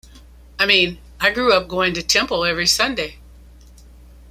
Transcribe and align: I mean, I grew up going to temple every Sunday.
I 0.57 0.65
mean, 0.65 0.97
I 1.19 1.29
grew 1.31 1.53
up 1.53 1.67
going 1.67 1.93
to 1.93 2.01
temple 2.01 2.43
every 2.43 2.65
Sunday. 2.65 3.17